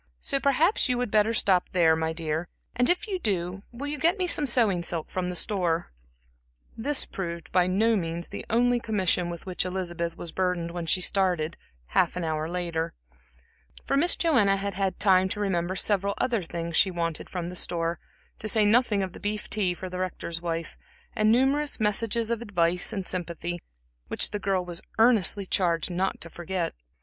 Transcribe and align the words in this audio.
So 0.19 0.39
perhaps 0.39 0.89
you 0.89 0.97
would 0.97 1.11
better 1.11 1.31
stop 1.31 1.69
there, 1.73 1.95
my 1.95 2.11
dear; 2.11 2.47
and 2.75 2.89
if 2.89 3.05
you 3.07 3.19
do, 3.19 3.61
will 3.71 3.85
you 3.85 3.99
get 3.99 4.17
me 4.17 4.25
some 4.25 4.47
sewing 4.47 4.81
silk 4.81 5.11
from 5.11 5.29
the 5.29 5.35
store?" 5.35 5.91
This 6.75 7.05
proved 7.05 7.51
by 7.51 7.67
no 7.67 7.95
means 7.95 8.29
the 8.29 8.43
only 8.49 8.79
commission 8.79 9.29
with 9.29 9.45
which 9.45 9.63
Elizabeth 9.63 10.17
was 10.17 10.31
burdened 10.31 10.71
when 10.71 10.87
she 10.87 11.01
started, 11.01 11.55
half 11.89 12.15
an 12.15 12.23
hour 12.23 12.49
later; 12.49 12.95
for 13.85 13.95
Miss 13.95 14.15
Joanna 14.15 14.57
had 14.57 14.73
had 14.73 14.99
time 14.99 15.29
to 15.29 15.39
remember 15.39 15.75
several 15.75 16.15
other 16.17 16.41
things 16.41 16.75
she 16.75 16.89
wanted 16.89 17.29
from 17.29 17.49
the 17.49 17.55
store, 17.55 17.99
to 18.39 18.47
say 18.47 18.65
nothing 18.65 19.03
of 19.03 19.13
the 19.13 19.19
beef 19.19 19.51
tea 19.51 19.75
for 19.75 19.87
the 19.87 19.99
Rector's 19.99 20.41
wife, 20.41 20.75
and 21.15 21.31
numerous 21.31 21.79
messages 21.79 22.31
of 22.31 22.41
advice 22.41 22.91
and 22.91 23.05
sympathy, 23.05 23.61
which 24.07 24.31
the 24.31 24.39
girl 24.39 24.65
was 24.65 24.81
earnestly 24.97 25.45
charged 25.45 25.91
not 25.91 26.19
to 26.21 26.29
forget. 26.31 26.73